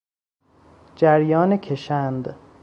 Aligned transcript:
جریان 0.95 1.57
کشند 1.57 2.35